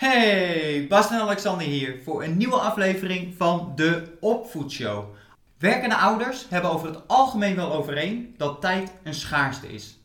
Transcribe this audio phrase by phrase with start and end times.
[0.00, 5.04] Hey, Bas en Alexander hier voor een nieuwe aflevering van de Opvoedshow.
[5.58, 9.98] Werkende ouders hebben over het algemeen wel overeen dat tijd een schaarste is.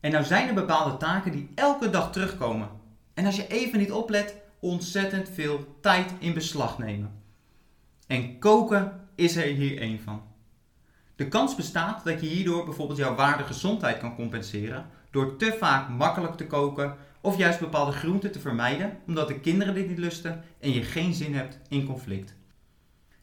[0.00, 2.68] En nou zijn er bepaalde taken die elke dag terugkomen.
[3.14, 7.22] En als je even niet oplet, ontzettend veel tijd in beslag nemen.
[8.06, 10.22] En koken is er hier één van.
[11.16, 16.34] De kans bestaat dat je hierdoor bijvoorbeeld jouw waardegezondheid kan compenseren door te vaak makkelijk
[16.34, 20.72] te koken of juist bepaalde groenten te vermijden omdat de kinderen dit niet lusten en
[20.72, 22.34] je geen zin hebt in conflict.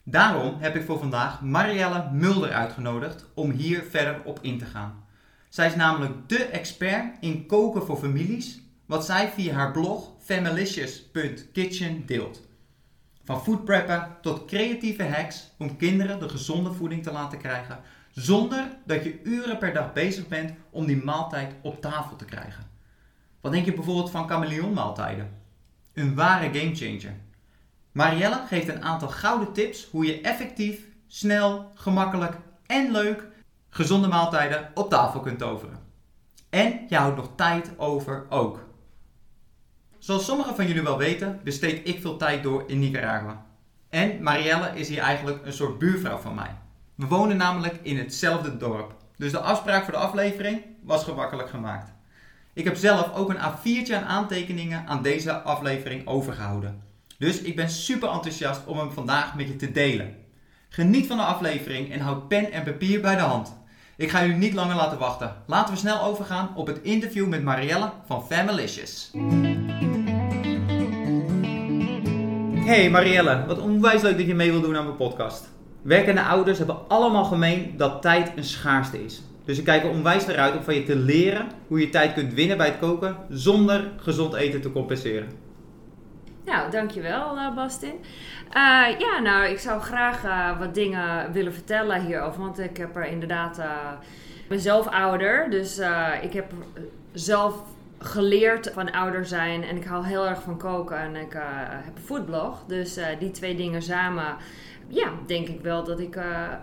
[0.02, 5.04] Daarom heb ik voor vandaag Marielle Mulder uitgenodigd om hier verder op in te gaan.
[5.48, 12.06] Zij is namelijk de expert in koken voor families, wat zij via haar blog Familicious.kitchen
[12.06, 12.42] deelt.
[13.24, 19.04] Van foodpreppen tot creatieve hacks om kinderen de gezonde voeding te laten krijgen, zonder dat
[19.04, 22.71] je uren per dag bezig bent om die maaltijd op tafel te krijgen.
[23.42, 25.30] Wat denk je bijvoorbeeld van chameleonmaaltijden?
[25.92, 27.14] Een ware gamechanger.
[27.92, 33.26] Marielle geeft een aantal gouden tips hoe je effectief, snel, gemakkelijk en leuk
[33.68, 35.78] gezonde maaltijden op tafel kunt toveren.
[36.50, 38.64] En je houdt nog tijd over ook.
[39.98, 43.46] Zoals sommigen van jullie wel weten, besteed ik veel tijd door in Nicaragua.
[43.88, 46.56] En Marielle is hier eigenlijk een soort buurvrouw van mij.
[46.94, 48.94] We wonen namelijk in hetzelfde dorp.
[49.16, 51.92] Dus de afspraak voor de aflevering was gemakkelijk gemaakt.
[52.54, 56.82] Ik heb zelf ook een A4'tje aan aantekeningen aan deze aflevering overgehouden.
[57.18, 60.14] Dus ik ben super enthousiast om hem vandaag met je te delen.
[60.68, 63.54] Geniet van de aflevering en houd pen en papier bij de hand.
[63.96, 65.36] Ik ga jullie niet langer laten wachten.
[65.46, 69.10] Laten we snel overgaan op het interview met Marielle van Familicious.
[72.64, 75.48] Hey Marielle, wat onwijs leuk dat je mee wil doen aan mijn podcast.
[75.82, 79.22] Werkende ouders hebben allemaal gemeen dat tijd een schaarste is.
[79.44, 82.12] Dus ik kijk er onwijs naar uit om van je te leren hoe je tijd
[82.12, 85.28] kunt winnen bij het koken zonder gezond eten te compenseren.
[86.44, 87.94] Nou, dankjewel uh, Bastin.
[88.46, 92.40] Uh, ja, nou, ik zou graag uh, wat dingen willen vertellen hierover.
[92.40, 93.58] Want ik heb er inderdaad...
[94.42, 95.80] ik ben zelf ouder, dus
[96.22, 96.52] ik heb
[97.12, 97.62] zelf
[97.98, 99.62] geleerd van ouder zijn.
[99.62, 101.32] En ik hou heel erg van koken en ik
[101.84, 102.64] heb een foodblog.
[102.66, 104.36] Dus die twee dingen samen...
[104.88, 106.16] Ja, denk ik wel dat ik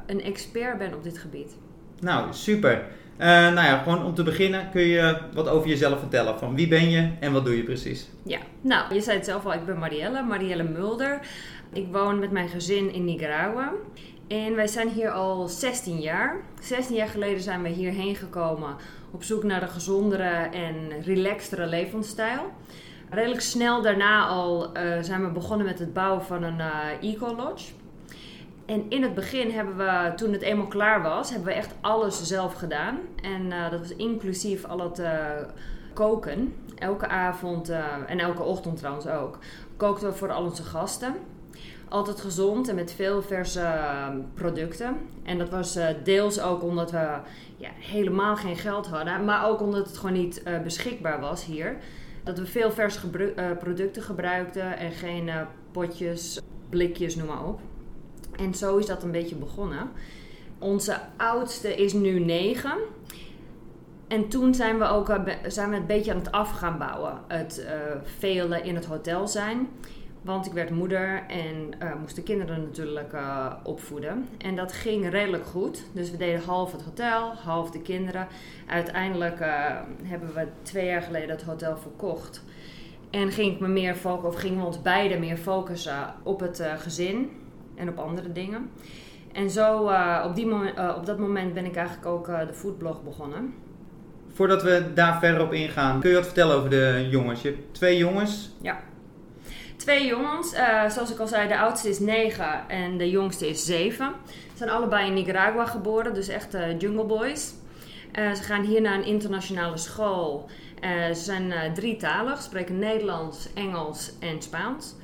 [0.06, 1.58] een expert ben op dit gebied.
[2.02, 2.84] Nou, super.
[3.20, 6.40] Uh, nou ja, gewoon om te beginnen kun je wat over jezelf vertellen.
[6.40, 8.10] Van wie ben je en wat doe je precies?
[8.24, 11.20] Ja, nou, je zei het zelf al, ik ben Marielle, Marielle Mulder.
[11.74, 13.72] Ik woon met mijn gezin in Nicaragua.
[14.28, 16.36] En wij zijn hier al 16 jaar.
[16.62, 18.76] 16 jaar geleden zijn we hierheen gekomen
[19.12, 22.52] op zoek naar een gezondere en relaxtere levensstijl.
[23.10, 27.72] Redelijk snel daarna al uh, zijn we begonnen met het bouwen van een uh, eco-lodge.
[28.70, 32.24] En in het begin hebben we, toen het eenmaal klaar was, hebben we echt alles
[32.24, 32.98] zelf gedaan.
[33.22, 35.30] En uh, dat was inclusief al het uh,
[35.94, 36.56] koken.
[36.76, 39.38] Elke avond uh, en elke ochtend trouwens ook.
[39.78, 41.14] Kookten we voor al onze gasten.
[41.88, 43.68] Altijd gezond en met veel verse
[44.34, 44.98] producten.
[45.24, 47.18] En dat was deels ook omdat we
[47.58, 49.26] ja, helemaal geen geld hadden.
[49.26, 51.78] Maar ook omdat het gewoon niet beschikbaar was hier.
[52.24, 53.00] Dat we veel verse
[53.60, 55.30] producten gebruikten en geen
[55.72, 57.60] potjes, blikjes, noem maar op.
[58.40, 59.92] En zo is dat een beetje begonnen.
[60.60, 62.78] Onze oudste is nu negen.
[64.08, 67.18] En toen zijn we ook eh, zijn we beetje aan het af gaan bouwen.
[67.28, 69.68] Het uh, in het hotel zijn.
[70.22, 73.14] Want ik werd moeder en uh, moest de kinderen natuurlijk
[73.64, 74.28] opvoeden.
[74.38, 75.84] En dat ging redelijk goed.
[75.92, 78.28] Dus we deden half het hotel, half de kinderen.
[78.68, 79.40] Uiteindelijk
[80.04, 82.44] hebben we twee jaar geleden het hotel verkocht.
[83.10, 86.64] En ging ik me meer focussen, of gingen we ons beiden meer focussen op het
[86.78, 87.32] gezin
[87.80, 88.70] en op andere dingen.
[89.32, 92.54] En zo, uh, op, die uh, op dat moment ben ik eigenlijk ook uh, de
[92.54, 93.54] foodblog begonnen.
[94.34, 97.42] Voordat we daar verder op ingaan, kun je wat vertellen over de jongens?
[97.42, 98.50] Je hebt twee jongens.
[98.62, 98.80] Ja.
[99.76, 100.56] Twee jongens.
[100.88, 104.14] zoals ik al zei, de oudste is negen en de jongste is zeven.
[104.28, 107.54] Ze zijn allebei in Nicaragua geboren, dus echt jungle boys.
[108.14, 110.50] ze gaan hier naar een internationale school.
[111.14, 114.96] ze zijn drietalig, spreken Nederlands, Engels en Spaans.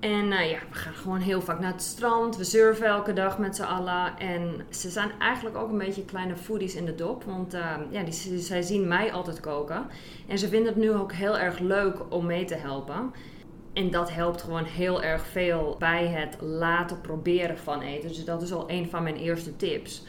[0.00, 2.36] En uh, ja, we gaan gewoon heel vaak naar het strand.
[2.36, 4.18] We surfen elke dag met z'n allen.
[4.18, 7.24] En ze zijn eigenlijk ook een beetje kleine foodies in de dop.
[7.24, 9.86] Want uh, ja, die, zij zien mij altijd koken.
[10.28, 13.12] En ze vinden het nu ook heel erg leuk om mee te helpen.
[13.72, 18.08] En dat helpt gewoon heel erg veel bij het laten proberen van eten.
[18.08, 20.04] Dus dat is al een van mijn eerste tips.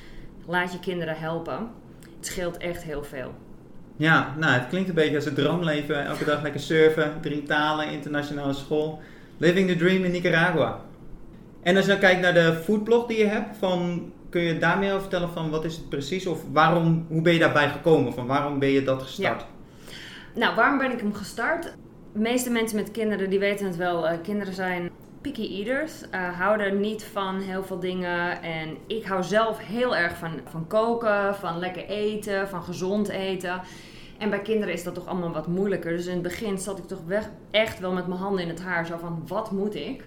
[0.46, 1.72] Laat je kinderen helpen.
[2.16, 3.34] Het scheelt echt heel veel.
[3.96, 6.06] Ja, nou, het klinkt een beetje als het droomleven.
[6.06, 9.02] Elke dag lekker surfen, drie talen, internationale school.
[9.40, 10.80] Living the Dream in Nicaragua.
[11.64, 14.78] En als je nou kijkt naar de foodblog die je hebt, van, kun je daar
[14.78, 16.26] meer over vertellen van wat is het precies?
[16.28, 18.14] Of waarom, hoe ben je daarbij gekomen?
[18.14, 19.46] Van waarom ben je dat gestart?
[20.36, 21.64] Nou, waarom ben ik hem gestart?
[22.14, 24.08] De meeste mensen met kinderen die weten het wel.
[24.08, 24.90] eh, kinderen zijn
[25.22, 26.10] picky eaters.
[26.10, 28.42] eh, houden niet van heel veel dingen.
[28.42, 33.62] En ik hou zelf heel erg van, van koken, van lekker eten, van gezond eten.
[34.20, 35.92] En bij kinderen is dat toch allemaal wat moeilijker.
[35.92, 37.00] Dus in het begin zat ik toch
[37.52, 38.86] echt wel met mijn handen in het haar.
[38.86, 40.06] Zo van, wat moet ik?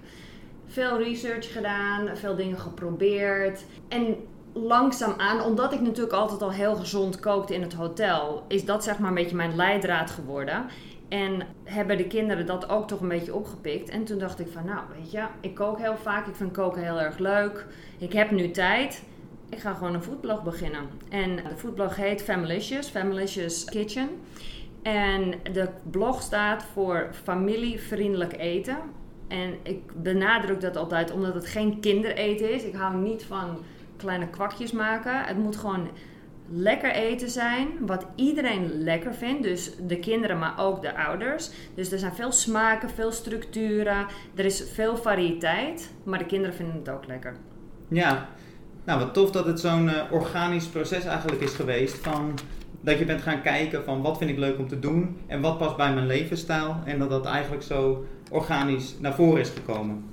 [0.66, 3.64] Veel research gedaan, veel dingen geprobeerd.
[3.88, 4.16] En
[4.52, 8.98] langzaamaan, omdat ik natuurlijk altijd al heel gezond kookte in het hotel, is dat zeg
[8.98, 10.66] maar een beetje mijn leidraad geworden.
[11.08, 13.88] En hebben de kinderen dat ook toch een beetje opgepikt.
[13.88, 16.26] En toen dacht ik van, nou weet je, ik kook heel vaak.
[16.26, 17.66] Ik vind koken heel erg leuk.
[17.98, 19.02] Ik heb nu tijd.
[19.52, 20.88] Ik ga gewoon een foodblog beginnen.
[21.08, 24.08] En de foodblog heet Familicious, Familicious Kitchen.
[24.82, 28.78] En de blog staat voor familievriendelijk eten.
[29.28, 32.62] En ik benadruk dat altijd omdat het geen kindereten is.
[32.62, 33.58] Ik hou niet van
[33.96, 35.25] kleine kwakjes maken.
[35.25, 35.88] Het moet gewoon
[36.48, 39.43] lekker eten zijn, wat iedereen lekker vindt.
[39.43, 41.50] Dus de kinderen, maar ook de ouders.
[41.75, 44.06] Dus er zijn veel smaken, veel structuren.
[44.34, 47.37] Er is veel variëteit, maar de kinderen vinden het ook lekker.
[47.88, 48.28] Ja,
[48.84, 51.96] nou wat tof dat het zo'n eh, organisch proces eigenlijk is geweest.
[51.96, 52.38] Van,
[52.81, 55.58] dat je bent gaan kijken van wat vind ik leuk om te doen en wat
[55.58, 56.76] past bij mijn levensstijl.
[56.84, 60.05] En dat dat eigenlijk zo organisch naar voren is gekomen.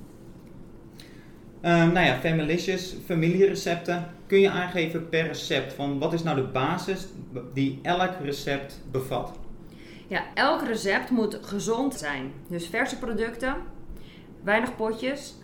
[1.60, 4.06] Ehm, nou ja, Familicious, familierecepten.
[4.26, 7.06] Kun je aangeven per recept van wat is nou de basis
[7.54, 9.38] die elk recept bevat?
[10.06, 12.32] Ja, elk recept moet gezond zijn.
[12.48, 13.54] Dus verse producten,
[14.44, 15.34] weinig potjes.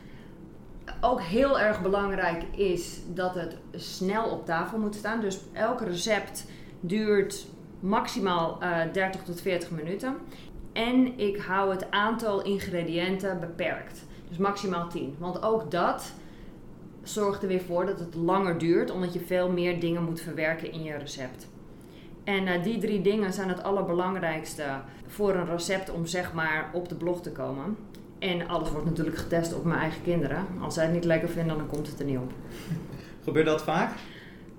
[1.00, 5.20] Ook heel erg belangrijk is dat het snel op tafel moet staan.
[5.20, 6.44] Dus elk recept
[6.80, 7.46] duurt
[7.80, 10.16] maximaal eh 30 tot 40 minuten.
[10.72, 14.04] En ik hou het aantal ingrediënten beperkt.
[14.28, 15.16] Dus maximaal 10.
[15.18, 16.12] Want ook dat
[17.02, 20.72] zorgt er weer voor dat het langer duurt, omdat je veel meer dingen moet verwerken
[20.72, 21.48] in je recept.
[22.24, 24.64] En eh, die drie dingen zijn het allerbelangrijkste
[25.06, 27.76] voor een recept om zeg maar op de blog te komen.
[28.18, 30.46] En alles wordt natuurlijk getest op mijn eigen kinderen.
[30.60, 32.32] Als zij het niet lekker vinden, dan komt het er niet op.
[33.24, 33.92] Gebeurt dat vaak?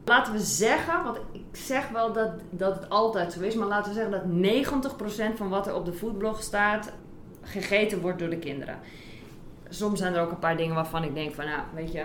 [0.05, 3.93] Laten we zeggen, want ik zeg wel dat, dat het altijd zo is, maar laten
[3.93, 6.91] we zeggen dat 90% van wat er op de foodblog staat
[7.41, 8.79] gegeten wordt door de kinderen.
[9.69, 12.03] Soms zijn er ook een paar dingen waarvan ik denk van, nou, weet je,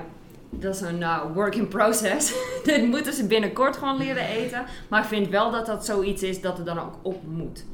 [0.50, 2.34] dat is een nou, work in process.
[2.64, 4.64] Dit moeten ze binnenkort gewoon leren eten.
[4.88, 7.64] Maar ik vind wel dat dat zoiets is dat er dan ook op moet.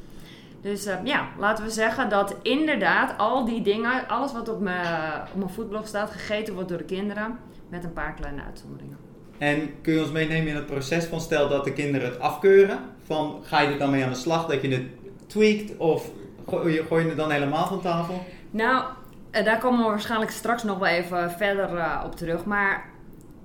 [0.61, 4.85] Dus eh, ja, laten we zeggen dat inderdaad al die dingen, alles wat op mijn,
[5.31, 7.39] op mijn foodblog staat, gegeten wordt door de kinderen.
[7.69, 8.97] Met een paar kleine uitzonderingen.
[9.37, 12.79] En kun je ons meenemen in het proces van stel dat de kinderen het afkeuren?
[13.03, 14.85] Van ga je er dan mee aan de slag dat je het
[15.27, 16.09] tweakt of
[16.47, 18.23] gooi je, gooi je het dan helemaal van tafel?
[18.51, 18.85] Nou,
[19.31, 22.45] eh, daar komen we waarschijnlijk straks nog wel even verder eh, op terug.
[22.45, 22.89] Maar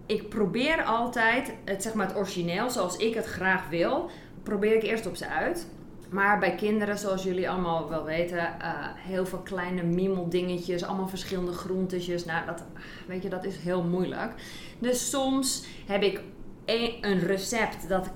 [0.07, 4.11] ik probeer altijd het, zeg maar het origineel zoals ik het graag wil,
[4.43, 5.67] probeer ik eerst op ze uit.
[6.11, 11.53] Maar bij kinderen, zoals jullie allemaal wel weten, eh, heel veel kleine miemeldingetjes, allemaal verschillende
[11.53, 12.25] groentetjes.
[12.25, 12.65] Nou, dat,
[13.07, 14.33] weet je, dat is heel moeilijk.
[14.79, 16.21] Dus soms heb ik
[16.65, 18.11] een, recept dat,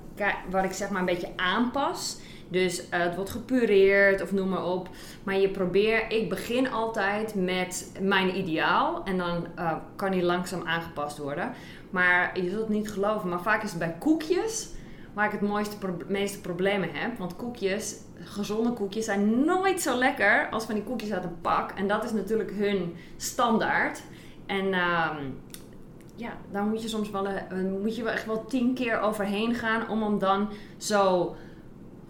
[0.50, 2.19] waar ik zeg maar een beetje aanpas.
[2.49, 4.88] Dus eh, het wordt gepureerd of noem maar op.
[5.23, 9.05] Maar je probeert, ik begin altijd met mijn ideaal.
[9.05, 11.52] En dan eh, kan die langzaam aangepast worden.
[11.91, 14.69] Maar je zult het niet geloven, maar vaak is het bij koekjes
[15.14, 17.19] waar ik het mooiste, pro- meeste problemen heb.
[17.19, 21.70] Want koekjes, gezonde koekjes, zijn nooit zo lekker als van die koekjes uit een pak.
[21.70, 24.03] En dat is natuurlijk hun standaard.
[24.46, 25.17] En ehm,
[26.15, 27.43] ja, daar moet je soms wel, eh,
[27.82, 31.36] moet je wel echt wel tien keer overheen gaan om hem dan zo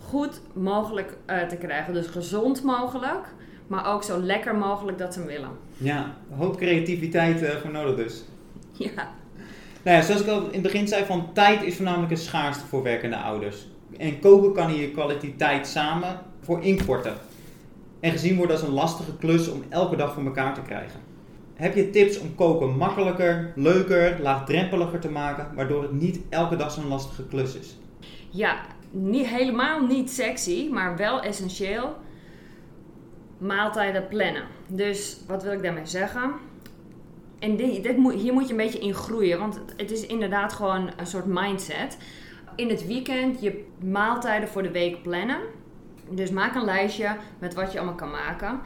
[0.00, 1.93] goed mogelijk eh, te krijgen.
[1.95, 3.26] Dus gezond mogelijk,
[3.67, 5.50] maar ook zo lekker mogelijk dat ze hem willen.
[5.76, 8.25] Ja, een hoop creativiteit eh, voor nodig dus.
[8.95, 9.09] Ja.
[9.88, 12.66] Nou ja, zoals ik al in het begin zei, van tijd is voornamelijk een schaarste
[12.66, 13.66] voor werkende ouders.
[13.97, 17.14] En koken kan hier kwaliteit samen voor inkorten.
[18.00, 21.00] En gezien wordt als een lastige klus om elke dag voor elkaar te krijgen.
[21.54, 26.73] Heb je tips om koken makkelijker, leuker, laagdrempeliger te maken, waardoor het niet elke dag
[26.73, 27.76] zo'n lastige klus is?
[28.30, 31.97] Ja, niet, helemaal niet sexy, maar wel essentieel.
[33.38, 34.45] Maaltijden plannen.
[34.66, 36.33] Dus wat wil ik daarmee zeggen?
[37.38, 40.90] En dit, hier moet je een beetje in groeien, want het- het is inderdaad gewoon
[40.97, 41.99] een soort mindset.
[42.57, 45.38] In het weekend je maaltijden voor de week plannen.
[46.11, 48.61] Dus maak een lijstje met wat je allemaal kan maken.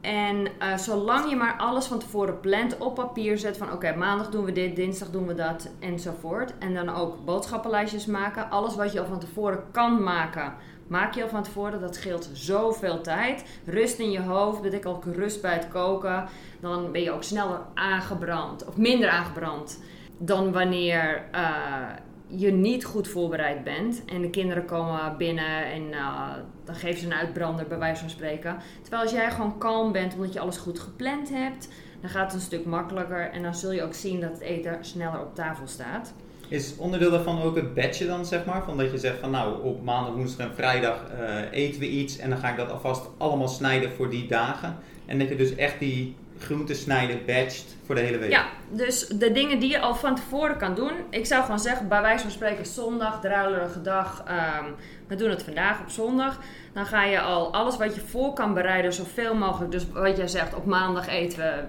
[0.00, 4.30] En eh, zolang je maar alles van tevoren plant, op papier zet van oké, maandag
[4.30, 6.52] doen we dit, dinsdag doen we dat enzovoort.
[6.58, 8.50] En dan ook boodschappenlijstjes maken.
[8.50, 10.54] Alles wat je al van tevoren kan maken,
[10.86, 11.80] maak je al van tevoren.
[11.80, 13.44] Dat scheelt zoveel tijd.
[13.64, 16.24] Rust in je hoofd, betekent ook rust bij het koken.
[16.60, 19.78] Dan ben je ook sneller aangebrand of minder aangebrand
[20.18, 21.88] dan wanneer eh,
[22.26, 26.32] je niet goed voorbereid bent en de kinderen komen binnen en uh,
[26.64, 28.56] dan geven ze een uitbrander bij wijze van spreken.
[28.80, 31.68] Terwijl als jij gewoon kalm bent omdat je alles goed gepland hebt,
[32.00, 34.84] dan gaat het een stuk makkelijker en dan zul je ook zien dat het eten
[34.84, 36.14] sneller op tafel staat.
[36.48, 38.64] Is onderdeel daarvan ook het badge dan, zeg maar?
[38.64, 42.18] Van dat je zegt van nou, op maandag, woensdag en vrijdag uh, eten we iets
[42.18, 44.76] en dan ga ik dat alvast allemaal snijden voor die dagen.
[45.06, 48.30] En dat je dus echt die groenten snijden badged voor de hele week.
[48.30, 50.92] Ja, dus de dingen die je al van tevoren kan doen.
[51.10, 54.24] Ik zou gewoon zeggen, bij wijze van spreken zondag, druilerige dag.
[54.28, 54.74] Um,
[55.06, 56.38] we doen het vandaag op zondag.
[56.72, 59.70] Dan ga je al alles wat je voor kan bereiden, zoveel mogelijk.
[59.72, 61.64] Dus wat jij zegt, op maandag eten we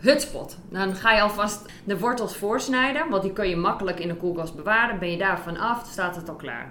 [0.00, 0.58] hutspot.
[0.70, 4.54] Dan ga je alvast de wortels voorsnijden, want die kun je makkelijk in de koelkast
[4.54, 4.98] bewaren.
[4.98, 6.70] Ben je daarvan af, staat het al klaar.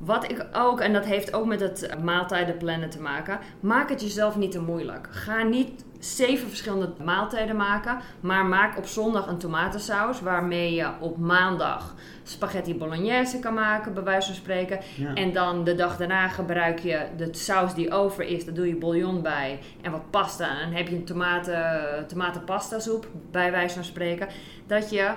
[0.00, 4.36] Wat ik ook, en dat heeft ook met het maaltijdenplannen te maken, maak het jezelf
[4.36, 5.08] niet te moeilijk.
[5.10, 7.98] Ga niet zeven verschillende maaltijden maken.
[8.20, 14.02] Maar maak op zondag een tomatensaus waarmee je op maandag spaghetti bolognese kan maken, bij
[14.02, 14.80] wijze van spreken.
[15.14, 18.76] En dan de dag daarna gebruik je de saus die over is, daar doe je
[18.76, 20.48] bouillon bij en wat pasta.
[20.48, 24.28] En dan heb je een tomaten, tomatenpasta soep, bij wijze van spreken.
[24.66, 25.10] Dat je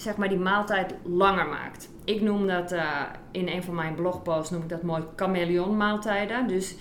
[0.00, 1.88] zeg maar die maaltijd langer maakt.
[2.04, 6.48] Ik noem dat uh, in een van mijn blogposts noem ik dat mooi chameleon maaltijden.
[6.48, 6.76] Dus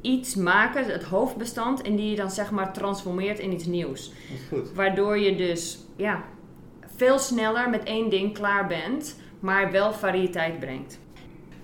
[0.00, 4.12] iets maken, het hoofdbestand, en die je dan zeg maar transformeert in iets nieuws.
[4.48, 4.72] Goed.
[4.72, 6.24] Waardoor je dus ja,
[6.96, 10.98] veel sneller met één ding klaar bent, maar wel variëteit brengt.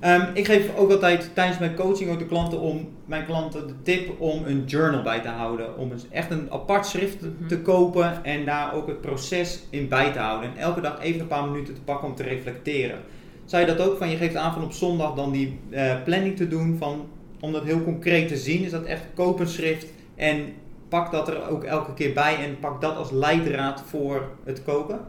[0.04, 3.82] Um, ik geef ook altijd tijdens mijn coaching ook de klanten om mijn klanten de
[3.82, 5.78] tip om een journal bij te houden.
[5.78, 7.62] Om echt een apart schrift te mhm.
[7.62, 10.50] kopen en daar ook het proces in bij te houden.
[10.50, 12.98] En elke dag even een paar minuten te pakken om te reflecteren.
[13.44, 16.36] Zou je dat ook van je geeft aan van op zondag dan die uh, planning
[16.36, 17.08] te doen van
[17.40, 20.54] om dat heel concreet te zien, is dat echt kopenschrift en
[20.88, 25.00] pak dat er ook elke keer bij en pak dat als leidraad voor het koken?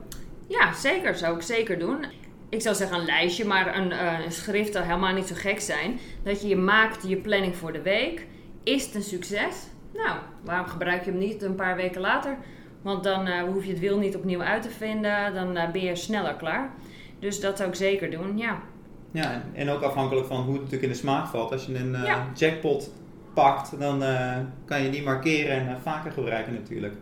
[0.48, 1.16] Ja, zeker.
[1.16, 2.06] Zou ik zeker doen.
[2.54, 5.60] Ik zou zeggen een lijstje, maar een, uh, een schrift zou helemaal niet zo gek
[5.60, 6.00] zijn.
[6.24, 8.26] Dat je je maakt je planning voor de week.
[8.64, 9.56] Is het een succes?
[9.94, 12.38] Nou, waarom gebruik je hem niet een paar weken later?
[12.82, 15.34] Want dan uh, hoef je het wiel niet opnieuw uit te vinden.
[15.34, 16.72] Dan uh, ben je sneller klaar.
[17.20, 18.62] Dus dat zou ik zeker doen, ja.
[19.12, 21.52] Ja, en ook afhankelijk van hoe het natuurlijk in de smaak valt.
[21.52, 21.96] Als je een
[22.36, 22.92] jackpot
[23.34, 24.04] pakt, dan
[24.66, 26.94] kan je die markeren en vaker gebruiken natuurlijk.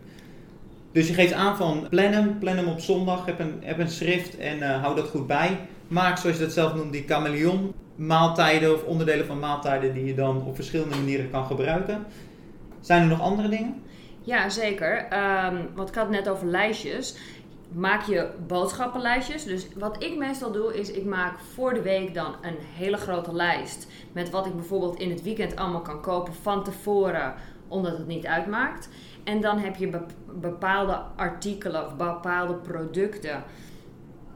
[0.92, 3.90] Dus je geeft aan van plan hem, plan hem op zondag, heb een, heb een
[3.90, 5.58] schrift en hou dat goed bij.
[5.88, 10.14] Maak, zoals je dat zelf noemt, die chameleon maaltijden of onderdelen van maaltijden die je
[10.14, 12.06] dan op verschillende manieren kan gebruiken.
[12.80, 13.82] Zijn er nog andere dingen?
[14.20, 15.06] Ja, zeker.
[15.12, 17.16] Um, want ik had net over lijstjes
[17.74, 19.44] maak je boodschappenlijstjes.
[19.44, 23.34] Dus wat ik meestal doe, is ik maak voor de week dan een hele grote
[23.34, 23.86] lijst.
[24.12, 27.34] Met wat ik bijvoorbeeld in het weekend allemaal kan kopen van tevoren,
[27.68, 28.88] omdat het niet uitmaakt.
[29.24, 30.00] En dan heb je
[30.40, 33.42] bepaalde artikelen of bepaalde producten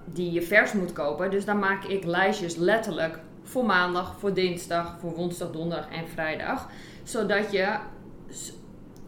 [0.04, 1.30] die je vers moet kopen.
[1.30, 6.68] Dus dan maak ik lijstjes letterlijk voor maandag, voor dinsdag, voor woensdag, donderdag en vrijdag.
[7.02, 7.76] Zodat je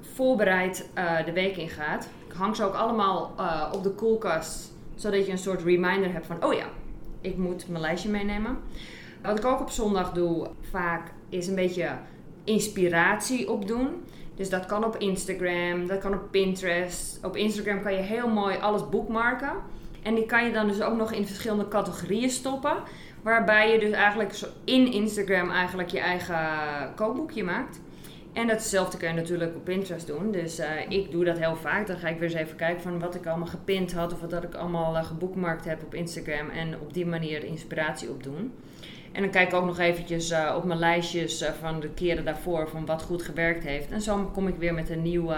[0.01, 2.09] voorbereid uh, de week in gaat
[2.39, 4.73] hang ze ook allemaal uh, op de koelkast.
[4.95, 6.67] Zodat je een soort reminder hebt van, oh ja,
[7.21, 8.59] ik moet mijn lijstje meenemen.
[9.23, 11.91] Wat ik ook op zondag doe, vaak, is een beetje
[12.45, 14.05] inspiratie opdoen.
[14.39, 17.19] Dus dat kan op Instagram, dat kan op Pinterest.
[17.23, 19.53] Op Instagram kan je heel mooi alles boekmarken.
[20.03, 22.77] En die kan je dan dus ook nog in verschillende categorieën stoppen.
[23.23, 26.39] Waarbij je dus eigenlijk in Instagram eigenlijk je eigen
[26.95, 27.81] kookboekje maakt.
[28.33, 30.31] En datzelfde kun je natuurlijk op Pinterest doen.
[30.31, 31.87] Dus uh, ik doe dat heel vaak.
[31.87, 34.45] Dan ga ik weer eens even kijken van wat ik allemaal gepind had of wat
[34.45, 36.49] ik allemaal uh, heb op Instagram.
[36.49, 38.53] En op die manier inspiratie opdoen.
[39.13, 42.69] En dan kijk ik ook nog eventjes uh, op mijn lijstjes van de keren daarvoor
[42.69, 43.91] van wat goed gewerkt heeft.
[43.91, 45.33] En zo kom ik weer met een nieuw,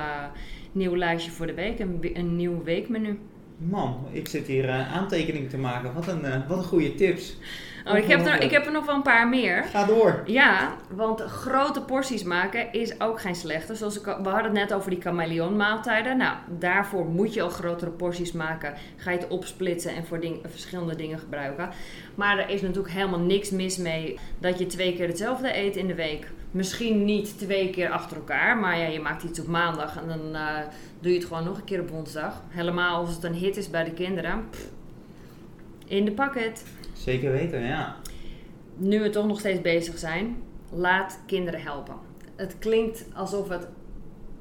[0.73, 3.19] nieuw lijstje voor de week, een, een nieuw weekmenu.
[3.57, 5.95] Man, ik zit hier aantekeningen te maken.
[5.95, 7.37] Wat een, wat een goede tips.
[7.85, 9.65] Oh, ik, heb er, ik heb er nog wel een paar meer.
[9.65, 10.23] Ga door.
[10.27, 13.75] Ja, want grote porties maken is ook geen slechte.
[13.75, 16.17] Zoals ik, we hadden het net over die chameleon maaltijden.
[16.17, 18.75] Nou, daarvoor moet je al grotere porties maken.
[18.97, 21.71] Ga je het opsplitsen en voor ding, verschillende dingen gebruiken.
[22.15, 25.87] Maar er is natuurlijk helemaal niks mis mee dat je twee keer hetzelfde eet in
[25.87, 26.31] de week.
[26.51, 30.21] Misschien niet twee keer achter elkaar, maar ja, je maakt iets op maandag en dan
[30.33, 30.59] uh,
[31.01, 32.43] doe je het gewoon nog een keer op woensdag.
[32.49, 34.49] Helemaal als het een hit is bij de kinderen.
[35.91, 36.65] In de pakket.
[36.93, 37.97] Zeker weten, ja.
[38.77, 40.43] Nu we toch nog steeds bezig zijn,
[40.73, 41.95] laat kinderen helpen.
[42.37, 43.69] Het klinkt alsof het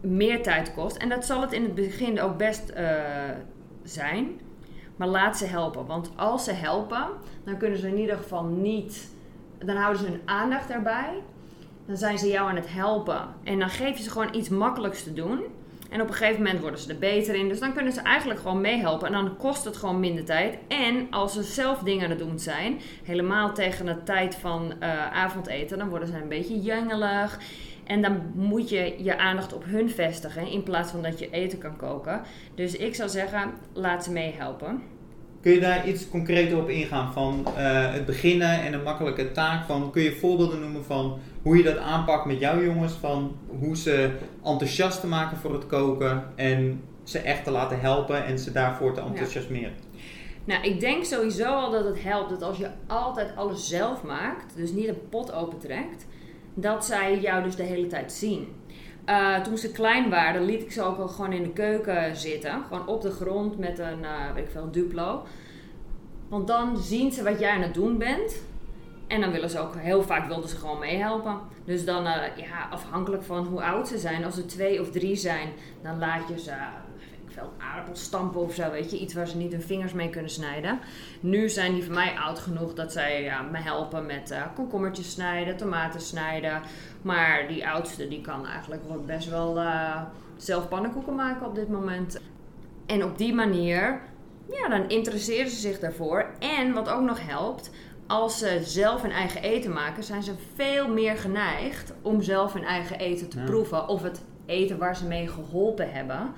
[0.01, 0.97] meer tijd kost.
[0.97, 3.01] En dat zal het in het begin ook best uh,
[3.83, 4.39] zijn.
[4.95, 5.85] Maar laat ze helpen.
[5.85, 7.07] Want als ze helpen,
[7.43, 9.13] dan kunnen ze in ieder geval niet.
[9.57, 11.13] Dan houden ze hun aandacht erbij.
[11.85, 13.27] Dan zijn ze jou aan het helpen.
[13.43, 15.43] En dan geef je ze gewoon iets makkelijks te doen.
[15.89, 17.47] En op een gegeven moment worden ze er beter in.
[17.47, 19.07] Dus dan kunnen ze eigenlijk gewoon meehelpen.
[19.07, 20.57] En dan kost het gewoon minder tijd.
[20.67, 25.11] En als ze zelf dingen aan het doen zijn, helemaal tegen de tijd van uh,
[25.11, 27.39] avondeten, dan worden ze een beetje jengelig.
[27.83, 31.57] En dan moet je je aandacht op hun vestigen in plaats van dat je eten
[31.57, 32.21] kan koken.
[32.55, 34.81] Dus ik zou zeggen, laat ze meehelpen.
[35.41, 37.53] Kun je daar iets concreter op ingaan van uh,
[37.93, 39.65] het beginnen en een makkelijke taak?
[39.65, 42.93] Van, kun je voorbeelden noemen van hoe je dat aanpakt met jouw jongens?
[42.93, 44.11] Van hoe ze
[44.43, 48.93] enthousiast te maken voor het koken en ze echt te laten helpen en ze daarvoor
[48.93, 49.73] te enthousiasmeren?
[50.45, 54.55] Nou, ik denk sowieso al dat het helpt dat als je altijd alles zelf maakt,
[54.55, 56.05] dus niet een pot opentrekt,
[56.53, 58.47] dat zij jou dus de hele tijd zien.
[59.09, 62.63] Uh, toen ze klein waren, liet ik ze ook al gewoon in de keuken zitten.
[62.67, 65.23] Gewoon op de grond met een, uh, weet ik veel, Duplo.
[66.27, 68.41] Want dan zien ze wat jij aan het doen bent.
[69.07, 71.37] En dan willen ze ook, heel vaak wilden ze gewoon meehelpen.
[71.65, 74.23] Dus dan, uh, ja, afhankelijk van hoe oud ze zijn.
[74.25, 75.49] Als ze twee of drie zijn,
[75.81, 76.53] dan laat je ze
[77.27, 78.99] veel aardappels stampen of zo, weet je.
[78.99, 80.79] Iets waar ze niet hun vingers mee kunnen snijden.
[81.19, 85.57] Nu zijn die van mij oud genoeg dat zij ja, me helpen met komkommertjes snijden,
[85.57, 86.61] tomaten snijden.
[87.01, 90.01] Maar die oudste, die kan eigenlijk best wel uh,
[90.37, 92.19] zelf pannenkoeken maken op dit moment.
[92.85, 94.01] En op die manier,
[94.51, 96.25] ja, dan interesseren ze zich daarvoor.
[96.39, 97.71] En wat ook nog helpt,
[98.07, 102.63] als ze zelf hun eigen eten maken, zijn ze veel meer geneigd om zelf hun
[102.63, 103.87] eigen eten te proeven.
[103.87, 106.33] Of het eten waar ze mee geholpen hebben.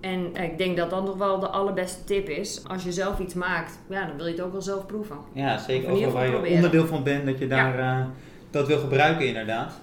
[0.00, 2.68] En ik denk dat dat nog wel de allerbeste tip is.
[2.68, 5.16] Als je zelf iets maakt, ja, dan wil je het ook wel zelf proeven.
[5.32, 5.90] Ja, zeker.
[5.90, 8.06] Overal waar je onderdeel van bent, dat je daar uh,
[8.54, 9.80] dat wil gebruiken inderdaad.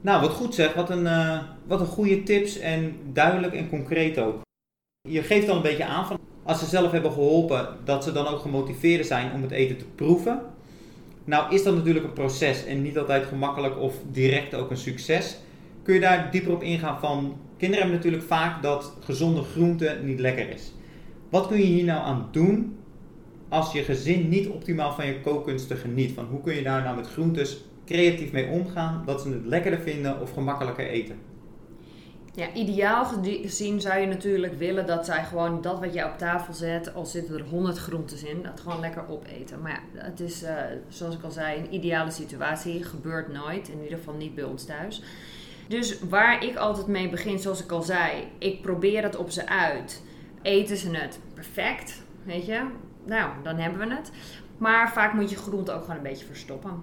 [0.00, 0.74] Nou, wat goed zeg.
[0.74, 4.40] Wat een, uh, wat een goede tips en duidelijk en concreet ook.
[5.08, 8.26] Je geeft al een beetje aan van als ze zelf hebben geholpen, dat ze dan
[8.26, 10.40] ook gemotiveerd zijn om het eten te proeven.
[11.24, 15.36] Nou is dat natuurlijk een proces en niet altijd gemakkelijk of direct ook een succes.
[15.82, 20.20] Kun je daar dieper op ingaan van Kinderen hebben natuurlijk vaak dat gezonde groente niet
[20.20, 20.72] lekker is.
[21.30, 22.78] Wat kun je hier nou aan doen
[23.50, 26.12] als je gezin niet optimaal van je kookkunsten geniet?
[26.12, 29.80] Van hoe kun je daar nou met groentes creatief mee omgaan, dat ze het lekkerder
[29.80, 31.16] vinden of gemakkelijker eten?
[32.34, 36.52] Ja, ideaal gezien zou je natuurlijk willen dat zij gewoon dat wat jij op tafel
[36.52, 39.60] zet, al zitten er 100 groentes in, dat gewoon lekker opeten.
[39.60, 40.54] Maar ja, het is, uh,
[40.88, 42.84] zoals ik al zei, een ideale situatie.
[42.84, 45.02] Gebeurt nooit, in ieder geval niet bij ons thuis.
[45.68, 49.48] Dus waar ik altijd mee begin, zoals ik al zei, ik probeer het op ze
[49.48, 50.02] uit.
[50.42, 52.66] Eten ze het perfect, weet je?
[53.04, 54.10] Nou, dan hebben we het.
[54.58, 56.82] Maar vaak moet je groente ook gewoon een beetje verstoppen.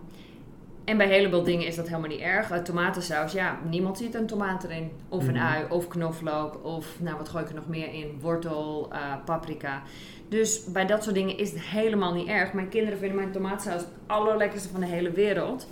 [0.87, 2.51] En bij een heleboel dingen is dat helemaal niet erg.
[2.51, 4.91] Uh, tomatensaus, ja, niemand ziet een tomaat erin.
[5.09, 5.43] Of een mhm.
[5.43, 8.17] ui, of knoflook, of nou, wat gooi ik er nog meer in?
[8.21, 9.83] Wortel, uh, paprika.
[10.29, 12.53] Dus bij dat soort dingen is het helemaal niet erg.
[12.53, 15.67] Mijn kinderen vinden mijn tomatensaus het allerlekkerste van de hele wereld.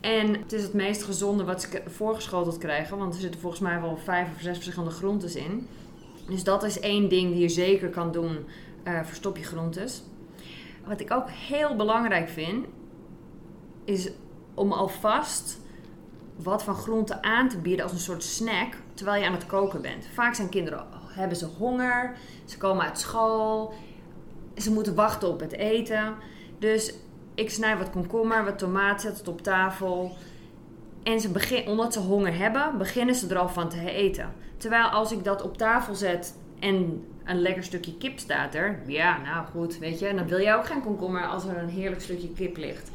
[0.00, 2.98] En het is het meest gezonde wat ze voorgeschoteld krijgen.
[2.98, 5.68] Want er zitten volgens mij wel vijf of zes verschillende groentes in.
[6.28, 8.36] Dus dat is één ding die je zeker kan doen.
[8.84, 10.02] Uh, verstop je groentes.
[10.84, 12.66] Wat ik ook heel belangrijk vind,
[13.84, 14.10] is
[14.54, 15.60] om alvast
[16.36, 19.82] wat van groenten aan te bieden als een soort snack terwijl je aan het koken
[19.82, 20.06] bent.
[20.14, 23.74] Vaak zijn kinderen, hebben ze honger, ze komen uit school,
[24.56, 26.14] ze moeten wachten op het eten.
[26.58, 26.94] Dus
[27.34, 30.16] ik snij wat komkommer, wat tomaat, zet het op tafel.
[31.02, 34.32] En ze begin, omdat ze honger hebben, beginnen ze er al van te eten.
[34.56, 38.78] Terwijl als ik dat op tafel zet en een lekker stukje kip staat er.
[38.86, 40.14] Ja, nou goed, weet je.
[40.14, 42.90] Dan wil je ook geen komkommer als er een heerlijk stukje kip ligt.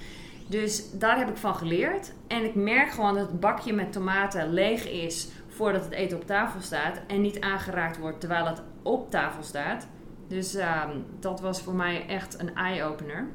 [0.48, 2.14] Dus daar heb ik van geleerd.
[2.28, 6.26] En ik merk gewoon dat het bakje met tomaten leeg is voordat het eten op
[6.26, 7.02] tafel staat.
[7.08, 9.88] En niet aangeraakt wordt terwijl het op tafel staat.
[10.28, 10.84] Dus uh,
[11.20, 13.28] dat was voor mij echt een eye-opener.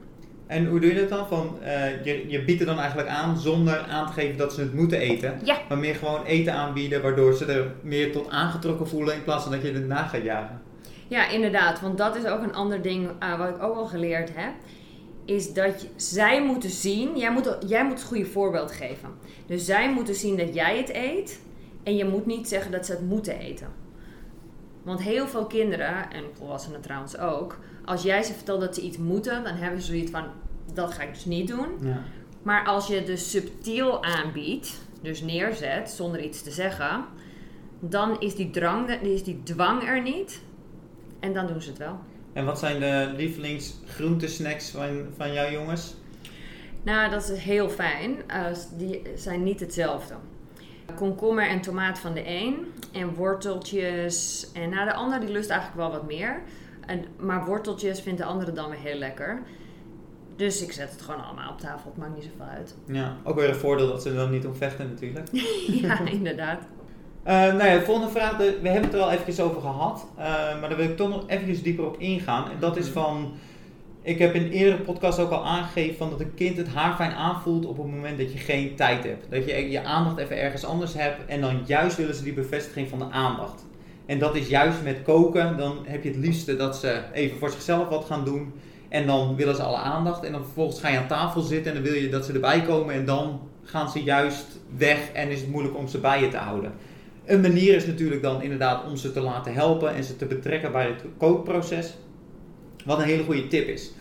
[0.46, 1.26] En hoe doe je dat dan?
[1.26, 4.60] Van, uh, je, je biedt er dan eigenlijk aan zonder aan te geven dat ze
[4.60, 5.40] het moeten eten.
[5.44, 5.56] Ja.
[5.68, 9.52] Maar meer gewoon eten aanbieden waardoor ze er meer tot aangetrokken voelen in plaats van
[9.52, 10.60] dat je het na gaat jagen.
[11.08, 11.80] Ja, inderdaad.
[11.80, 14.52] Want dat is ook een ander ding uh, wat ik ook al geleerd heb.
[15.24, 19.08] Is dat je, zij moeten zien, jij moet, jij moet het goede voorbeeld geven.
[19.46, 21.40] Dus zij moeten zien dat jij het eet.
[21.82, 23.68] En je moet niet zeggen dat ze het moeten eten.
[24.82, 28.98] Want heel veel kinderen, en volwassenen trouwens ook, als jij ze vertelt dat ze iets
[28.98, 30.24] moeten, dan hebben ze zoiets van:
[30.74, 31.68] dat ga ik dus niet doen.
[31.80, 32.02] Ja.
[32.42, 37.04] Maar als je het dus subtiel aanbiedt, dus neerzet zonder iets te zeggen,
[37.80, 40.42] dan is die, drang, is die dwang er niet.
[41.24, 41.98] En dan doen ze het wel.
[42.32, 45.94] En wat zijn de lievelingsgroentesnacks van, van jouw jongens?
[46.82, 48.10] Nou, dat is heel fijn.
[48.30, 50.14] Uh, die zijn niet hetzelfde.
[50.94, 52.72] Komkommer en tomaat van de een.
[52.92, 54.46] En worteltjes.
[54.52, 56.42] En nou, de ander die lust eigenlijk wel wat meer.
[56.86, 59.42] En, maar worteltjes vindt de andere dan weer heel lekker.
[60.36, 61.90] Dus ik zet het gewoon allemaal op tafel.
[61.90, 62.74] Het maakt niet zoveel uit.
[62.86, 65.28] Ja, ook weer een voordeel dat ze er dan niet om vechten natuurlijk.
[65.82, 66.62] ja, inderdaad.
[67.26, 70.24] Uh, nou ja, de volgende vraag, we hebben het er al eventjes over gehad, uh,
[70.60, 72.50] maar daar wil ik toch nog eventjes dieper op ingaan.
[72.50, 72.92] En dat is mhm.
[72.92, 73.32] van,
[74.02, 77.12] ik heb in eerdere podcast ook al aangegeven van dat een kind het haar fijn
[77.12, 79.26] aanvoelt op het moment dat je geen tijd hebt.
[79.30, 82.88] Dat je je aandacht even ergens anders hebt en dan juist willen ze die bevestiging
[82.88, 83.64] van de aandacht.
[84.06, 87.50] En dat is juist met koken, dan heb je het liefste dat ze even voor
[87.50, 88.52] zichzelf wat gaan doen.
[88.88, 91.82] En dan willen ze alle aandacht en dan vervolgens ga je aan tafel zitten en
[91.82, 95.40] dan wil je dat ze erbij komen en dan gaan ze juist weg en is
[95.40, 96.72] het moeilijk om ze bij je te houden.
[97.24, 100.72] Een manier is natuurlijk dan inderdaad om ze te laten helpen en ze te betrekken
[100.72, 101.94] bij het kookproces.
[102.84, 103.92] Wat een hele goede tip is.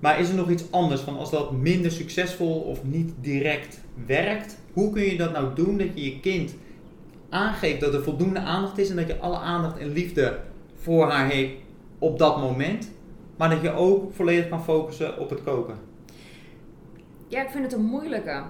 [0.00, 4.58] Maar is er nog iets anders van als dat minder succesvol of niet direct werkt?
[4.72, 6.54] Hoe kun je dat nou doen dat je je kind
[7.28, 10.38] aangeeft dat er voldoende aandacht is en dat je alle aandacht en liefde
[10.74, 11.52] voor haar heeft
[11.98, 12.90] op dat moment,
[13.36, 15.74] maar dat je ook volledig kan focussen op het koken?
[17.28, 18.42] Ja, ik vind het een moeilijke.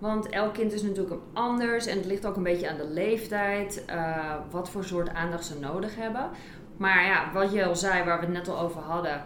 [0.00, 3.84] Want elk kind is natuurlijk anders en het ligt ook een beetje aan de leeftijd,
[3.90, 6.30] uh, wat voor soort aandacht ze nodig hebben.
[6.76, 9.22] Maar ja, wat je al zei, waar we het net al over hadden,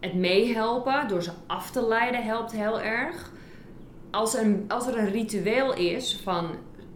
[0.00, 3.32] het meehelpen door ze af te leiden helpt heel erg.
[4.10, 6.50] Als, een, als er een ritueel is van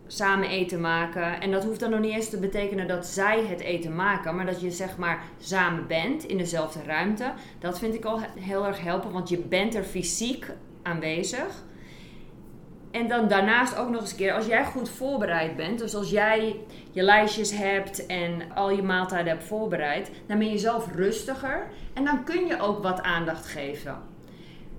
[0.07, 3.61] samen eten maken, en dat hoeft dan nog niet eens te betekenen dat zij het
[3.61, 8.05] eten maken, maar dat je zeg maar samen bent in dezelfde ruimte, dat vind ik
[8.05, 10.47] al heel erg helpen, want je bent er fysiek
[10.83, 11.65] aanwezig.
[12.93, 16.11] En dan daarnaast ook nog eens een keer, als jij goed voorbereid bent, dus als
[16.11, 16.57] jij
[16.91, 22.05] je lijstjes hebt en al je maaltijden hebt voorbereid, dan ben je zelf rustiger en
[22.05, 23.93] dan kun je ook wat aandacht geven.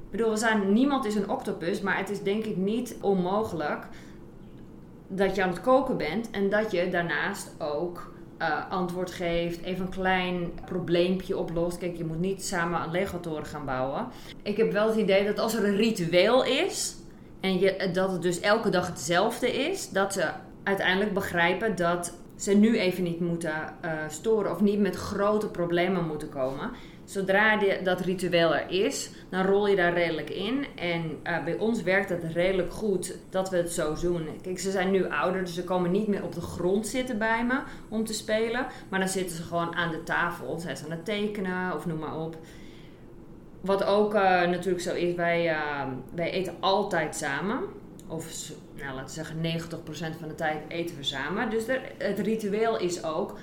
[0.05, 3.87] Ik bedoel, we zijn, niemand is een octopus, maar het is denk ik niet onmogelijk
[5.07, 9.85] dat je aan het koken bent en dat je daarnaast ook uh, antwoord geeft, even
[9.85, 11.77] een klein probleempje oplost.
[11.77, 14.07] Kijk, je moet niet samen een legatoren gaan bouwen.
[14.41, 16.95] Ik heb wel het idee dat als er een ritueel is,
[17.43, 19.89] en je, dat het dus elke dag hetzelfde is.
[19.89, 20.29] Dat ze
[20.63, 23.53] uiteindelijk begrijpen dat ze nu even niet moeten
[23.85, 26.71] uh, storen of niet met grote problemen moeten komen.
[27.05, 30.65] Zodra die, dat ritueel er is, dan rol je daar redelijk in.
[30.75, 34.27] En uh, bij ons werkt het redelijk goed dat we het zo doen.
[34.41, 37.45] Kijk, ze zijn nu ouder, dus ze komen niet meer op de grond zitten bij
[37.45, 38.65] me om te spelen.
[38.89, 40.59] Maar dan zitten ze gewoon aan de tafel.
[40.59, 42.37] Zijn ze aan het tekenen of noem maar op
[43.63, 47.59] wat ook uh, natuurlijk zo is, wij, uh, wij eten altijd samen.
[48.07, 49.61] Of nou, laten we zeggen
[50.15, 51.49] 90% van de tijd eten we samen.
[51.49, 53.37] Dus er, het ritueel is ook,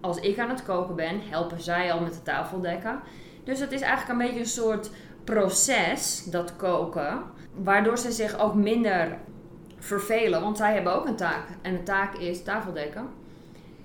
[0.00, 3.00] als ik aan het koken ben, helpen zij al met de tafel dekken.
[3.44, 4.90] Dus het is eigenlijk een beetje een soort
[5.24, 7.22] proces, dat koken.
[7.54, 9.18] Waardoor ze zich ook minder
[9.78, 10.40] vervelen.
[10.40, 11.48] Want zij hebben ook een taak.
[11.62, 13.08] En de taak is tafeldekken.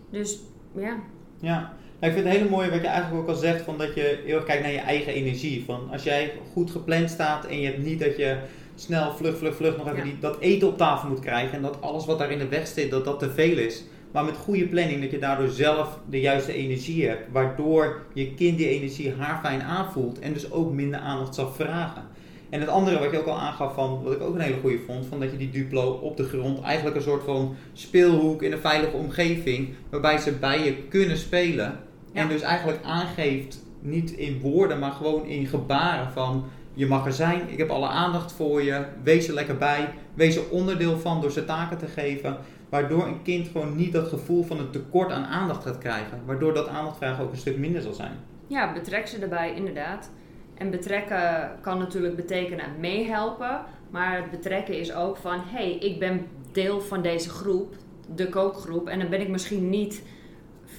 [0.09, 0.39] Dus
[0.71, 0.95] ja.
[1.39, 1.73] Ja,
[2.07, 4.35] ik vind het hele mooie wat je eigenlijk ook al zegt, van dat je heel
[4.35, 5.63] erg kijkt naar je eigen energie.
[5.65, 8.37] Van als jij goed gepland staat en je hebt niet dat je
[8.75, 11.55] snel vlug, vlug, vlug nog even die, dat eten op tafel moet krijgen.
[11.55, 13.83] En dat alles wat daar in de weg zit, dat dat te veel is.
[14.11, 17.31] Maar met goede planning, dat je daardoor zelf de juiste energie hebt.
[17.31, 22.03] Waardoor je kind die energie haar fijn aanvoelt en dus ook minder aandacht zal vragen.
[22.49, 24.79] En het andere wat je ook al aangaf van, wat ik ook een hele goede
[24.85, 28.51] vond, van dat je die Duplo op de grond eigenlijk een soort van speelhoek in
[28.51, 31.79] een veilige omgeving, waarbij ze bij je kunnen spelen.
[32.19, 37.13] En dus eigenlijk aangeeft, niet in woorden, maar gewoon in gebaren van je mag er
[37.13, 41.21] zijn, ik heb alle aandacht voor je, wees er lekker bij, wees er onderdeel van
[41.21, 42.37] door ze taken te geven.
[42.69, 46.21] Waardoor een kind gewoon niet dat gevoel van een tekort aan aandacht gaat krijgen.
[46.25, 48.11] Waardoor dat aandachtvragen ook een stuk minder zal zijn.
[48.47, 50.09] Ja, betrek ze erbij, inderdaad.
[50.57, 53.61] En betrekken kan natuurlijk betekenen meehelpen.
[53.89, 57.75] Maar het betrekken is ook van: hé, hey, ik ben deel van deze groep,
[58.15, 58.87] de kookgroep.
[58.87, 60.03] En dan ben ik misschien niet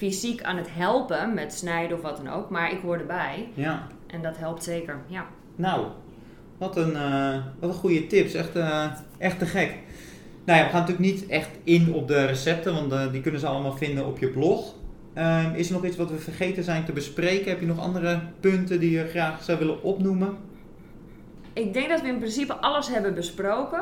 [0.01, 3.49] fysiek aan het helpen met snijden of wat dan ook, maar ik hoor erbij.
[3.53, 3.87] Ja.
[4.07, 5.25] En dat helpt zeker, ja.
[5.55, 5.85] Nou,
[6.57, 8.33] wat een, uh, wat een goede tips.
[8.33, 8.85] Echt, uh,
[9.17, 9.77] echt te gek.
[10.45, 13.39] Nou ja, we gaan natuurlijk niet echt in op de recepten, want uh, die kunnen
[13.39, 14.73] ze allemaal vinden op je blog.
[15.13, 17.49] Ehm, is er nog iets wat we vergeten zijn te bespreken?
[17.49, 20.37] Heb je nog andere punten die je graag zou willen opnoemen?
[21.53, 23.81] Ik denk dat we in principe alles hebben besproken.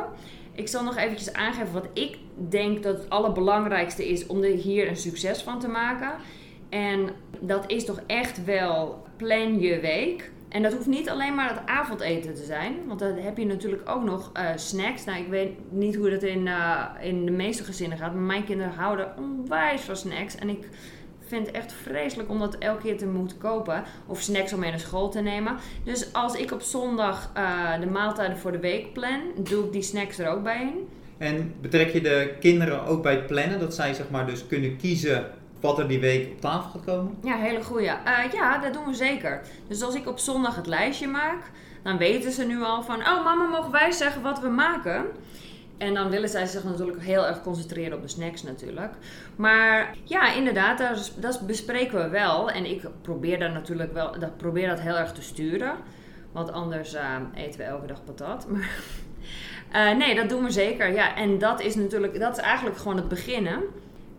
[0.59, 2.17] Ik zal nog eventjes aangeven wat ik
[2.49, 6.11] denk dat het allerbelangrijkste is om er hier een succes van te maken.
[6.69, 10.31] En dat is toch echt wel plan je week.
[10.49, 12.75] En dat hoeft niet alleen maar het avondeten te zijn.
[12.87, 15.05] Want dan heb je natuurlijk ook nog uh, snacks.
[15.05, 18.13] Nou, ik weet niet hoe dat in, uh, in de meeste gezinnen gaat.
[18.13, 20.35] Maar mijn kinderen houden onwijs van snacks.
[20.35, 20.69] En ik
[21.29, 23.83] vind het echt vreselijk om dat elke keer te moeten kopen.
[24.05, 25.55] Of snacks om mee naar school te nemen.
[25.83, 29.81] Dus als ik op zondag uh, de maaltijden voor de week plan, doe ik die
[29.81, 30.87] snacks er ook bij in.
[31.17, 33.59] En betrek je de kinderen ook bij het plannen?
[33.59, 37.17] Dat zij zeg maar dus kunnen kiezen wat er die week op tafel gaat komen?
[37.23, 37.85] Ja, hele goeie.
[37.85, 39.41] Uh, ja, dat doen we zeker.
[39.67, 41.51] Dus als ik op zondag het lijstje maak,
[41.83, 42.99] dan weten ze nu al van...
[42.99, 45.05] Oh, mama, mogen wij zeggen wat we maken?
[45.79, 48.93] En dan willen zij zich natuurlijk heel erg concentreren op de snacks natuurlijk.
[49.35, 52.49] Maar ja, inderdaad, dat, bespreken we wel.
[52.49, 55.75] En ik probeer dat natuurlijk wel, dat probeer dat heel erg te sturen.
[56.31, 58.47] Want anders uh, eten we elke dag patat.
[59.71, 60.91] Maar uh, nee, dat doen we zeker.
[60.91, 63.63] Ja, en dat is natuurlijk, dat is eigenlijk gewoon het beginnen.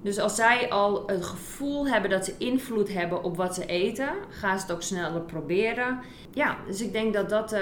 [0.03, 4.09] Dus als zij al het gevoel hebben dat ze invloed hebben op wat ze eten,
[4.31, 5.99] gaan ze het ook sneller proberen.
[6.33, 7.59] Ja, dus ik denk dat dat, uh,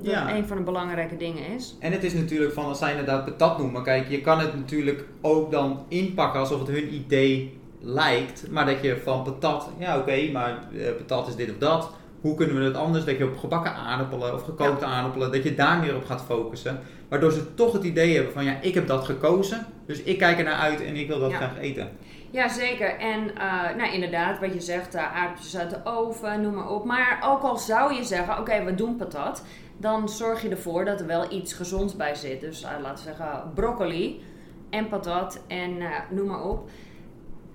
[0.00, 0.34] ja.
[0.34, 1.76] een van de belangrijke dingen is.
[1.78, 5.04] En het is natuurlijk van, als zij inderdaad patat noemen, kijk, je kan het natuurlijk
[5.20, 8.50] ook dan inpakken alsof het hun idee lijkt.
[8.50, 11.90] Maar dat je van patat, ja oké, maar uh, patat is dit of dat.
[12.24, 13.04] Hoe kunnen we het anders?
[13.04, 16.80] Dat je op gebakken aardappelen of gekookte aardappelen, dat je daar meer op gaat focussen.
[17.08, 19.66] Waardoor ze toch het idee hebben van ja, ik heb dat gekozen.
[19.86, 21.88] Dus ik kijk er naar uit en ik wil dat graag eten.
[22.30, 22.98] Ja, zeker.
[22.98, 26.84] En uh, nou, inderdaad, wat je zegt, uh, aardappels uit de oven, noem maar op.
[26.84, 29.44] Maar ook al zou je zeggen, oké, we doen patat.
[29.76, 32.40] Dan zorg je ervoor dat er wel iets gezonds bij zit.
[32.40, 34.24] Dus uh, laten we zeggen broccoli
[34.70, 35.76] en patat en
[36.10, 36.70] noem maar op.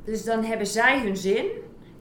[0.06, 1.46] Dus dan hebben zij hun zin.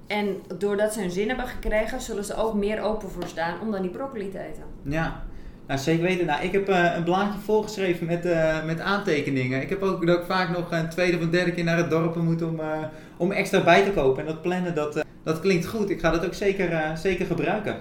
[0.08, 3.70] En doordat ze hun zin hebben gekregen, zullen ze ook meer open voor staan om
[3.70, 4.62] dan die broccoli te eten.
[4.82, 5.22] Ja,
[5.66, 6.26] nou, zeker weten.
[6.26, 9.62] Nou, ik heb uh, een blaadje volgeschreven met, uh, met aantekeningen.
[9.62, 12.16] Ik heb ook, dat ik vaak nog een tweede of derde keer naar het dorp
[12.16, 12.78] moet om, uh,
[13.16, 14.20] om extra bij te kopen.
[14.20, 15.90] En dat plannen, dat, dat klinkt goed.
[15.90, 17.76] Ik ga dat ook zeker, zeker gebruiken.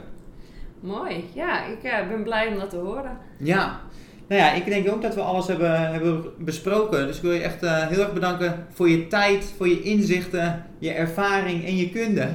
[0.80, 1.30] Mooi.
[1.34, 3.18] Ja, ik ben blij om dat te horen.
[3.38, 3.80] Ja.
[4.28, 7.08] Nou ja, ik denk ook dat we alles hebben, hebben besproken.
[7.08, 10.92] Dus ik wil je echt heel erg bedanken voor je tijd, voor je inzichten, je
[10.92, 12.28] ervaring en je kunde.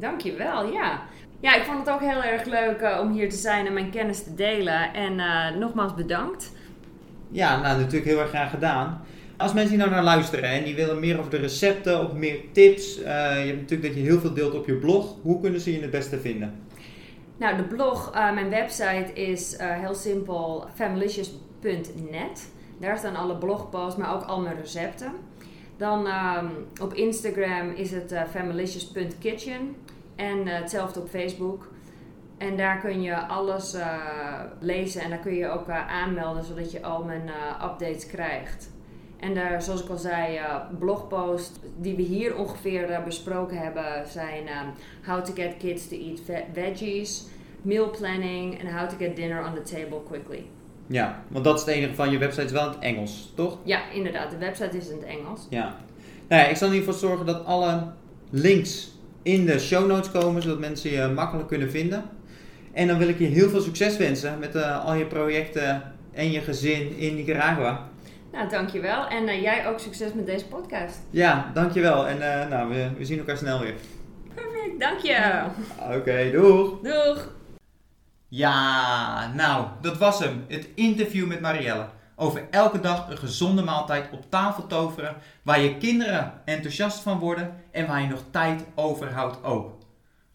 [0.00, 1.02] Dankjewel, ja.
[1.40, 3.90] Ja, ik vond het ook heel erg leuk uh, om hier te zijn en mijn
[3.90, 4.94] kennis te delen.
[4.94, 6.52] En uh, nogmaals bedankt.
[7.30, 9.04] Ja, nou natuurlijk heel erg graag gedaan.
[9.36, 12.38] Als mensen hier nou naar luisteren en die willen meer over de recepten of meer
[12.52, 12.94] tips.
[12.94, 13.02] Je
[13.46, 15.16] hebt natuurlijk dat je heel veel deelt op je blog.
[15.22, 16.54] Hoe kunnen ze je het beste vinden?
[17.36, 22.52] Nou, de blog, mijn website is heel simpel familicious.net.
[22.80, 25.12] Daar staan alle blogposts, maar ook al mijn recepten.
[25.76, 29.76] Dan um, op Instagram is het familicious.kitchen.
[30.16, 31.68] En uh, hetzelfde op Facebook.
[32.38, 36.72] En daar kun je alles uh, lezen en daar kun je ook uh, aanmelden zodat
[36.72, 37.30] je al mijn
[37.62, 38.70] updates krijgt.
[39.20, 40.38] En daar, zoals ik al zei,
[40.78, 44.48] blogposts die we hier ongeveer besproken hebben zijn
[45.06, 46.20] How to get kids to eat
[46.52, 47.24] veggies,
[47.62, 50.44] meal planning en How to get dinner on the table quickly.
[50.86, 53.58] Ja, want dat is het enige van je website is wel in het Engels, toch?
[53.62, 54.30] Ja, inderdaad.
[54.30, 55.46] De website is in het Engels.
[55.50, 55.76] Ja.
[56.28, 57.82] Nou ja, ik zal in ieder geval zorgen dat alle
[58.30, 58.90] links
[59.22, 62.04] in de show notes komen, zodat mensen je makkelijk kunnen vinden.
[62.72, 66.30] En dan wil ik je heel veel succes wensen met uh, al je projecten en
[66.30, 67.88] je gezin in Nicaragua.
[68.36, 69.06] Nou, dankjewel.
[69.06, 70.98] En uh, jij ook succes met deze podcast.
[71.10, 72.06] Ja, dankjewel.
[72.06, 73.74] En uh, nou, we, we zien elkaar snel weer.
[74.34, 75.44] Perfect, dank je.
[75.80, 76.80] Oké, okay, doeg.
[76.82, 77.32] Doeg.
[78.28, 80.44] Ja, nou, dat was hem.
[80.48, 85.76] Het interview met Marielle over elke dag een gezonde maaltijd op tafel toveren, waar je
[85.76, 89.72] kinderen enthousiast van worden en waar je nog tijd overhoudt ook.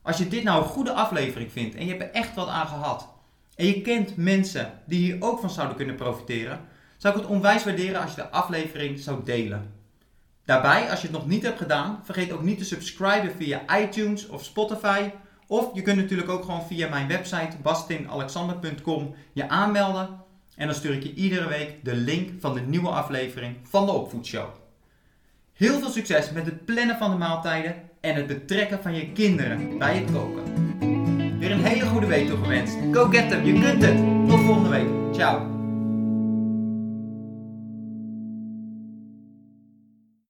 [0.01, 2.67] Als je dit nou een goede aflevering vindt en je hebt er echt wat aan
[2.67, 3.07] gehad,
[3.55, 6.59] en je kent mensen die hier ook van zouden kunnen profiteren,
[7.01, 9.73] zou ik het onwijs waarderen als je de aflevering zou delen.
[10.45, 14.27] Daarbij, als je het nog niet hebt gedaan, vergeet ook niet te subscriben via iTunes
[14.27, 15.09] of Spotify.
[15.47, 20.09] Of je kunt natuurlijk ook gewoon via mijn website bastinalexander.com je aanmelden
[20.55, 23.91] en dan stuur ik je iedere week de link van de nieuwe aflevering van de
[23.91, 24.49] Opvoedshow.
[25.53, 29.77] Heel veel succes met het plannen van de maaltijden en het betrekken van je kinderen
[29.77, 30.43] bij het koken.
[31.39, 32.75] Weer een hele goede week toegewenst.
[32.91, 34.27] Go get them, je kunt het.
[34.27, 35.13] Tot volgende week.
[35.13, 35.50] Ciao.